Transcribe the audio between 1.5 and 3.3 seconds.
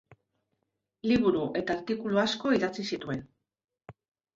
eta artikulu asko idatzi zituen.